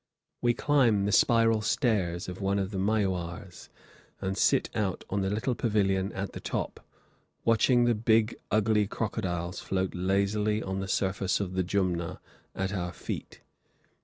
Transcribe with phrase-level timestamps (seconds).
[0.41, 3.69] We climb the spiral stairs of one of the miuars,
[4.19, 6.79] and sit out on the little pavilion at the top,
[7.45, 12.19] watching the big ugly crocodiles float lazily on the surface of the Jumna
[12.55, 13.41] at our feet.